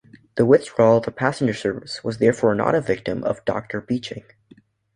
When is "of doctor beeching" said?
3.23-4.23